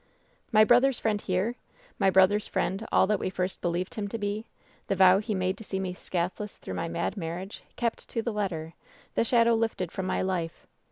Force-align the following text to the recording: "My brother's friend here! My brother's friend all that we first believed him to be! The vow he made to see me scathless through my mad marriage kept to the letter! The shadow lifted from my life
"My 0.51 0.63
brother's 0.63 0.97
friend 0.97 1.21
here! 1.21 1.53
My 1.99 2.09
brother's 2.09 2.47
friend 2.47 2.87
all 2.91 3.05
that 3.05 3.19
we 3.19 3.29
first 3.29 3.61
believed 3.61 3.93
him 3.93 4.07
to 4.07 4.17
be! 4.17 4.47
The 4.87 4.95
vow 4.95 5.19
he 5.19 5.35
made 5.35 5.59
to 5.59 5.63
see 5.63 5.79
me 5.79 5.93
scathless 5.93 6.57
through 6.57 6.73
my 6.73 6.87
mad 6.87 7.17
marriage 7.17 7.61
kept 7.75 8.09
to 8.09 8.23
the 8.23 8.33
letter! 8.33 8.73
The 9.13 9.23
shadow 9.23 9.53
lifted 9.53 9.91
from 9.91 10.07
my 10.07 10.23
life 10.23 10.65